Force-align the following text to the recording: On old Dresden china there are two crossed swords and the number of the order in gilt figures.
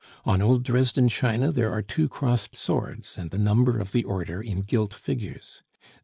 On 0.25 0.41
old 0.41 0.63
Dresden 0.63 1.09
china 1.09 1.51
there 1.51 1.71
are 1.71 1.83
two 1.83 2.09
crossed 2.09 2.55
swords 2.55 3.19
and 3.19 3.29
the 3.29 3.37
number 3.37 3.77
of 3.77 3.91
the 3.91 4.03
order 4.03 4.41
in 4.41 4.61
gilt 4.61 4.95
figures. 4.95 5.61